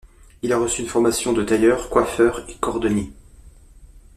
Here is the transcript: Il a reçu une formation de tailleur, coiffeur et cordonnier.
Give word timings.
Il 0.41 0.51
a 0.51 0.57
reçu 0.57 0.81
une 0.81 0.87
formation 0.87 1.31
de 1.31 1.43
tailleur, 1.43 1.91
coiffeur 1.91 2.43
et 2.49 2.55
cordonnier. 2.55 3.13